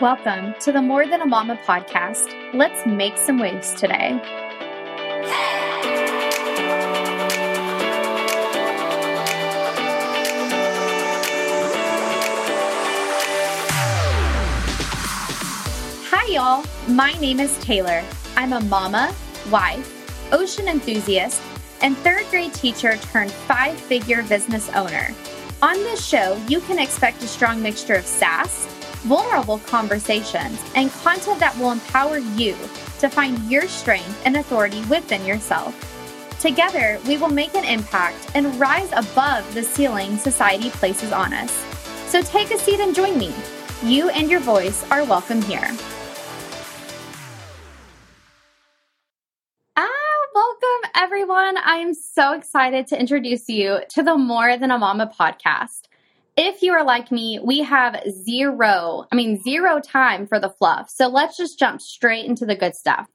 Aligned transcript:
Welcome 0.00 0.56
to 0.62 0.72
the 0.72 0.82
More 0.82 1.06
Than 1.06 1.20
a 1.20 1.26
Mama 1.26 1.56
podcast. 1.64 2.52
Let's 2.52 2.84
make 2.84 3.16
some 3.16 3.38
waves 3.38 3.72
today. 3.74 4.20
Hi, 16.10 16.26
y'all. 16.26 16.64
My 16.88 17.12
name 17.20 17.38
is 17.38 17.56
Taylor. 17.58 18.02
I'm 18.36 18.52
a 18.52 18.60
mama, 18.62 19.14
wife, 19.48 20.32
ocean 20.32 20.66
enthusiast, 20.66 21.40
and 21.82 21.96
third 21.98 22.24
grade 22.30 22.52
teacher 22.52 22.96
turned 22.96 23.30
five 23.30 23.78
figure 23.78 24.24
business 24.24 24.68
owner. 24.70 25.14
On 25.62 25.76
this 25.76 26.04
show, 26.04 26.36
you 26.48 26.60
can 26.62 26.80
expect 26.80 27.22
a 27.22 27.28
strong 27.28 27.62
mixture 27.62 27.94
of 27.94 28.04
sass 28.04 28.66
vulnerable 29.04 29.58
conversations, 29.60 30.60
and 30.74 30.90
content 30.92 31.38
that 31.40 31.56
will 31.58 31.72
empower 31.72 32.18
you 32.18 32.56
to 32.98 33.08
find 33.08 33.38
your 33.50 33.68
strength 33.68 34.20
and 34.24 34.36
authority 34.36 34.82
within 34.86 35.24
yourself. 35.24 35.74
Together, 36.40 37.00
we 37.06 37.16
will 37.16 37.30
make 37.30 37.54
an 37.54 37.64
impact 37.64 38.30
and 38.34 38.54
rise 38.60 38.90
above 38.92 39.54
the 39.54 39.62
ceiling 39.62 40.18
society 40.18 40.70
places 40.70 41.12
on 41.12 41.32
us. 41.32 41.52
So 42.08 42.20
take 42.20 42.50
a 42.50 42.58
seat 42.58 42.80
and 42.80 42.94
join 42.94 43.18
me. 43.18 43.32
You 43.82 44.08
and 44.10 44.30
your 44.30 44.40
voice 44.40 44.84
are 44.90 45.04
welcome 45.04 45.42
here. 45.42 45.68
Ah, 49.76 49.88
welcome 50.34 50.90
everyone. 50.94 51.56
I 51.58 51.76
am 51.76 51.94
so 51.94 52.32
excited 52.32 52.86
to 52.88 53.00
introduce 53.00 53.48
you 53.48 53.80
to 53.90 54.02
the 54.02 54.16
More 54.16 54.56
Than 54.56 54.70
a 54.70 54.78
Mama 54.78 55.12
podcast. 55.18 55.88
If 56.36 56.62
you 56.62 56.72
are 56.72 56.84
like 56.84 57.12
me, 57.12 57.38
we 57.42 57.60
have 57.60 58.02
zero, 58.10 59.06
I 59.12 59.14
mean, 59.14 59.40
zero 59.42 59.80
time 59.80 60.26
for 60.26 60.40
the 60.40 60.50
fluff. 60.50 60.90
So 60.90 61.06
let's 61.06 61.36
just 61.36 61.60
jump 61.60 61.80
straight 61.80 62.24
into 62.24 62.44
the 62.44 62.56
good 62.56 62.74
stuff. 62.74 63.06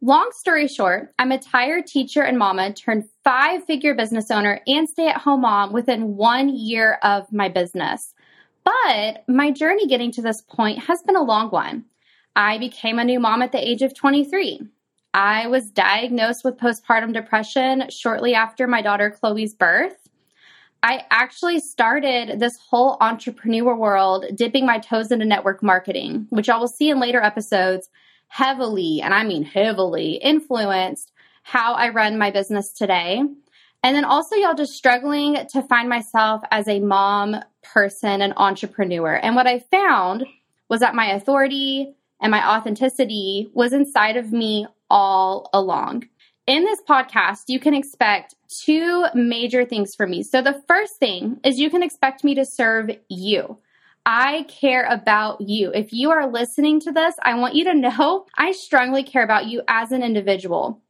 Long 0.00 0.30
story 0.32 0.66
short, 0.66 1.14
I'm 1.18 1.30
a 1.30 1.38
tired 1.38 1.86
teacher 1.86 2.22
and 2.22 2.36
mama 2.36 2.72
turned 2.72 3.08
five 3.22 3.64
figure 3.64 3.94
business 3.94 4.28
owner 4.28 4.60
and 4.66 4.88
stay 4.88 5.06
at 5.06 5.20
home 5.20 5.42
mom 5.42 5.72
within 5.72 6.16
one 6.16 6.48
year 6.48 6.98
of 7.02 7.32
my 7.32 7.48
business. 7.48 8.12
But 8.64 9.22
my 9.28 9.52
journey 9.52 9.86
getting 9.86 10.10
to 10.12 10.22
this 10.22 10.42
point 10.42 10.80
has 10.80 11.00
been 11.02 11.16
a 11.16 11.22
long 11.22 11.50
one. 11.50 11.84
I 12.34 12.58
became 12.58 12.98
a 12.98 13.04
new 13.04 13.20
mom 13.20 13.40
at 13.40 13.52
the 13.52 13.66
age 13.66 13.82
of 13.82 13.94
23. 13.94 14.62
I 15.14 15.46
was 15.46 15.70
diagnosed 15.70 16.42
with 16.42 16.58
postpartum 16.58 17.14
depression 17.14 17.88
shortly 17.88 18.34
after 18.34 18.66
my 18.66 18.82
daughter 18.82 19.10
Chloe's 19.10 19.54
birth. 19.54 20.03
I 20.84 21.06
actually 21.10 21.60
started 21.60 22.38
this 22.38 22.58
whole 22.58 22.98
entrepreneur 23.00 23.74
world 23.74 24.26
dipping 24.34 24.66
my 24.66 24.78
toes 24.78 25.10
into 25.10 25.24
network 25.24 25.62
marketing, 25.62 26.26
which 26.28 26.50
I 26.50 26.58
will 26.58 26.68
see 26.68 26.90
in 26.90 27.00
later 27.00 27.22
episodes, 27.22 27.88
heavily, 28.28 29.00
and 29.00 29.14
I 29.14 29.24
mean 29.24 29.44
heavily, 29.44 30.16
influenced 30.16 31.10
how 31.42 31.72
I 31.72 31.88
run 31.88 32.18
my 32.18 32.30
business 32.30 32.70
today. 32.70 33.22
And 33.82 33.96
then 33.96 34.04
also, 34.04 34.36
y'all 34.36 34.52
just 34.52 34.74
struggling 34.74 35.38
to 35.52 35.62
find 35.62 35.88
myself 35.88 36.42
as 36.50 36.68
a 36.68 36.80
mom, 36.80 37.36
person, 37.62 38.20
and 38.20 38.34
entrepreneur. 38.36 39.14
And 39.14 39.34
what 39.34 39.46
I 39.46 39.60
found 39.60 40.26
was 40.68 40.80
that 40.80 40.94
my 40.94 41.12
authority 41.12 41.94
and 42.20 42.30
my 42.30 42.46
authenticity 42.58 43.48
was 43.54 43.72
inside 43.72 44.18
of 44.18 44.32
me 44.32 44.66
all 44.90 45.48
along. 45.54 46.08
In 46.46 46.64
this 46.64 46.82
podcast, 46.86 47.44
you 47.48 47.58
can 47.58 47.72
expect 47.72 48.34
two 48.48 49.06
major 49.14 49.64
things 49.64 49.94
from 49.94 50.10
me. 50.10 50.22
So, 50.22 50.42
the 50.42 50.62
first 50.68 50.96
thing 50.96 51.40
is 51.42 51.58
you 51.58 51.70
can 51.70 51.82
expect 51.82 52.22
me 52.22 52.34
to 52.34 52.44
serve 52.44 52.90
you. 53.08 53.56
I 54.04 54.42
care 54.42 54.84
about 54.84 55.40
you. 55.40 55.72
If 55.72 55.94
you 55.94 56.10
are 56.10 56.30
listening 56.30 56.80
to 56.80 56.92
this, 56.92 57.14
I 57.22 57.38
want 57.38 57.54
you 57.54 57.64
to 57.64 57.74
know 57.74 58.26
I 58.36 58.52
strongly 58.52 59.02
care 59.02 59.24
about 59.24 59.46
you 59.46 59.62
as 59.68 59.90
an 59.90 60.02
individual. 60.02 60.82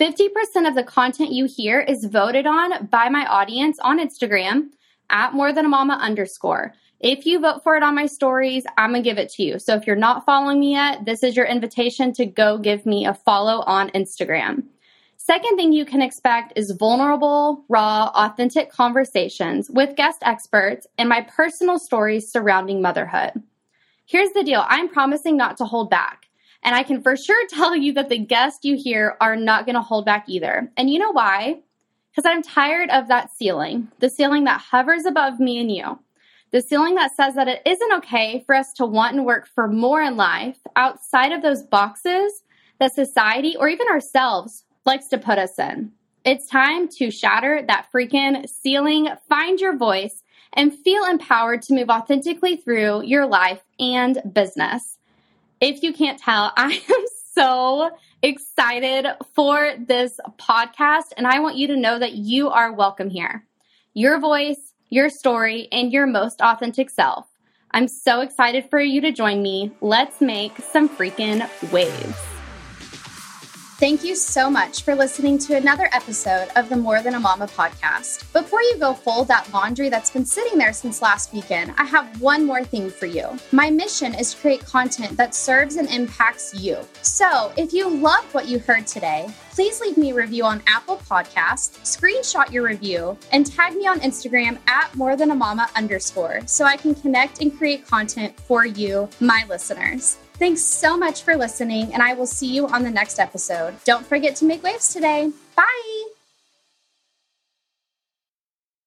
50% 0.00 0.66
of 0.66 0.74
the 0.74 0.82
content 0.82 1.30
you 1.30 1.44
hear 1.44 1.78
is 1.78 2.06
voted 2.06 2.46
on 2.46 2.86
by 2.86 3.10
my 3.10 3.26
audience 3.26 3.78
on 3.80 3.98
Instagram 3.98 4.70
at 5.10 5.34
more 5.34 5.52
than 5.52 5.66
a 5.66 5.68
mama 5.68 5.98
underscore. 6.00 6.72
If 7.00 7.26
you 7.26 7.38
vote 7.40 7.62
for 7.62 7.76
it 7.76 7.82
on 7.82 7.94
my 7.94 8.06
stories, 8.06 8.64
I'm 8.78 8.92
going 8.92 9.02
to 9.02 9.08
give 9.08 9.18
it 9.18 9.28
to 9.32 9.42
you. 9.42 9.58
So 9.58 9.74
if 9.74 9.86
you're 9.86 9.94
not 9.94 10.24
following 10.24 10.58
me 10.58 10.72
yet, 10.72 11.04
this 11.04 11.22
is 11.22 11.36
your 11.36 11.44
invitation 11.44 12.14
to 12.14 12.24
go 12.24 12.56
give 12.56 12.86
me 12.86 13.04
a 13.04 13.12
follow 13.12 13.60
on 13.60 13.90
Instagram. 13.90 14.64
Second 15.26 15.56
thing 15.56 15.72
you 15.72 15.84
can 15.84 16.02
expect 16.02 16.52
is 16.54 16.70
vulnerable, 16.78 17.64
raw, 17.68 18.12
authentic 18.14 18.70
conversations 18.70 19.68
with 19.68 19.96
guest 19.96 20.20
experts 20.22 20.86
and 20.98 21.08
my 21.08 21.22
personal 21.22 21.80
stories 21.80 22.30
surrounding 22.30 22.80
motherhood. 22.80 23.32
Here's 24.04 24.30
the 24.34 24.44
deal 24.44 24.64
I'm 24.68 24.88
promising 24.88 25.36
not 25.36 25.56
to 25.56 25.64
hold 25.64 25.90
back. 25.90 26.26
And 26.62 26.76
I 26.76 26.84
can 26.84 27.02
for 27.02 27.16
sure 27.16 27.44
tell 27.50 27.74
you 27.74 27.92
that 27.94 28.08
the 28.08 28.20
guests 28.20 28.60
you 28.64 28.76
hear 28.76 29.16
are 29.20 29.34
not 29.34 29.66
going 29.66 29.74
to 29.74 29.82
hold 29.82 30.04
back 30.04 30.26
either. 30.28 30.70
And 30.76 30.90
you 30.90 31.00
know 31.00 31.10
why? 31.10 31.58
Because 32.12 32.30
I'm 32.30 32.40
tired 32.40 32.90
of 32.90 33.08
that 33.08 33.32
ceiling, 33.32 33.88
the 33.98 34.08
ceiling 34.08 34.44
that 34.44 34.60
hovers 34.60 35.06
above 35.06 35.40
me 35.40 35.58
and 35.58 35.72
you. 35.72 35.98
The 36.52 36.62
ceiling 36.62 36.94
that 36.94 37.16
says 37.16 37.34
that 37.34 37.48
it 37.48 37.62
isn't 37.66 37.92
okay 37.94 38.44
for 38.46 38.54
us 38.54 38.72
to 38.74 38.86
want 38.86 39.16
and 39.16 39.26
work 39.26 39.48
for 39.48 39.66
more 39.66 40.02
in 40.02 40.16
life 40.16 40.58
outside 40.76 41.32
of 41.32 41.42
those 41.42 41.64
boxes 41.64 42.44
that 42.78 42.94
society 42.94 43.56
or 43.56 43.68
even 43.68 43.88
ourselves 43.88 44.62
likes 44.86 45.08
to 45.08 45.18
put 45.18 45.38
us 45.38 45.58
in. 45.58 45.92
It's 46.24 46.48
time 46.48 46.88
to 46.98 47.10
shatter 47.10 47.62
that 47.66 47.88
freaking 47.92 48.48
ceiling, 48.48 49.08
find 49.28 49.60
your 49.60 49.76
voice, 49.76 50.22
and 50.52 50.74
feel 50.74 51.04
empowered 51.04 51.62
to 51.62 51.74
move 51.74 51.90
authentically 51.90 52.56
through 52.56 53.02
your 53.04 53.26
life 53.26 53.62
and 53.78 54.20
business. 54.32 54.98
If 55.60 55.82
you 55.82 55.92
can't 55.92 56.18
tell, 56.18 56.52
I 56.56 56.72
am 56.72 57.04
so 57.34 57.90
excited 58.22 59.06
for 59.34 59.74
this 59.78 60.18
podcast, 60.38 61.12
and 61.16 61.26
I 61.26 61.40
want 61.40 61.56
you 61.56 61.68
to 61.68 61.76
know 61.76 61.98
that 61.98 62.14
you 62.14 62.48
are 62.48 62.72
welcome 62.72 63.10
here. 63.10 63.44
Your 63.94 64.18
voice, 64.18 64.72
your 64.88 65.10
story, 65.10 65.68
and 65.70 65.92
your 65.92 66.06
most 66.06 66.40
authentic 66.40 66.90
self. 66.90 67.26
I'm 67.70 67.88
so 67.88 68.20
excited 68.20 68.70
for 68.70 68.80
you 68.80 69.00
to 69.02 69.12
join 69.12 69.42
me. 69.42 69.72
Let's 69.80 70.20
make 70.20 70.56
some 70.58 70.88
freaking 70.88 71.46
waves. 71.70 72.35
Thank 73.78 74.04
you 74.04 74.16
so 74.16 74.48
much 74.48 74.84
for 74.84 74.94
listening 74.94 75.36
to 75.36 75.54
another 75.54 75.90
episode 75.92 76.48
of 76.56 76.70
the 76.70 76.76
More 76.76 77.02
Than 77.02 77.12
a 77.12 77.20
Mama 77.20 77.46
podcast. 77.46 78.32
Before 78.32 78.62
you 78.62 78.78
go 78.78 78.94
fold 78.94 79.28
that 79.28 79.52
laundry 79.52 79.90
that's 79.90 80.08
been 80.08 80.24
sitting 80.24 80.56
there 80.56 80.72
since 80.72 81.02
last 81.02 81.34
weekend, 81.34 81.74
I 81.76 81.84
have 81.84 82.18
one 82.18 82.46
more 82.46 82.64
thing 82.64 82.88
for 82.88 83.04
you. 83.04 83.38
My 83.52 83.68
mission 83.68 84.14
is 84.14 84.32
to 84.32 84.40
create 84.40 84.64
content 84.64 85.18
that 85.18 85.34
serves 85.34 85.76
and 85.76 85.90
impacts 85.90 86.54
you. 86.54 86.78
So 87.02 87.52
if 87.58 87.74
you 87.74 87.90
loved 87.90 88.32
what 88.32 88.48
you 88.48 88.60
heard 88.60 88.86
today, 88.86 89.28
please 89.50 89.78
leave 89.82 89.98
me 89.98 90.12
a 90.12 90.14
review 90.14 90.44
on 90.44 90.62
Apple 90.66 90.96
Podcasts, 90.96 91.78
screenshot 91.82 92.50
your 92.50 92.64
review, 92.64 93.18
and 93.30 93.44
tag 93.44 93.74
me 93.74 93.86
on 93.86 94.00
Instagram 94.00 94.56
at 94.66 94.94
more 94.94 95.16
than 95.16 95.32
a 95.32 95.34
mama 95.34 95.68
underscore 95.76 96.40
so 96.46 96.64
I 96.64 96.78
can 96.78 96.94
connect 96.94 97.42
and 97.42 97.54
create 97.54 97.86
content 97.86 98.40
for 98.40 98.64
you, 98.64 99.10
my 99.20 99.44
listeners. 99.50 100.16
Thanks 100.38 100.60
so 100.60 100.98
much 100.98 101.22
for 101.22 101.34
listening, 101.34 101.94
and 101.94 102.02
I 102.02 102.12
will 102.12 102.26
see 102.26 102.54
you 102.54 102.66
on 102.66 102.82
the 102.84 102.90
next 102.90 103.18
episode. 103.18 103.74
Don't 103.84 104.06
forget 104.06 104.36
to 104.36 104.44
make 104.44 104.62
waves 104.62 104.92
today. 104.92 105.32
Bye. 105.56 105.95